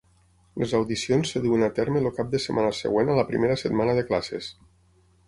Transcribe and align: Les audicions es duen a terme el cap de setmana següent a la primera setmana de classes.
Les 0.61 0.71
audicions 0.77 1.33
es 1.39 1.43
duen 1.43 1.65
a 1.67 1.69
terme 1.79 2.01
el 2.03 2.09
cap 2.19 2.31
de 2.31 2.41
setmana 2.47 2.71
següent 2.79 3.13
a 3.13 3.19
la 3.19 3.27
primera 3.29 3.59
setmana 3.65 3.95
de 4.01 4.07
classes. 4.09 4.49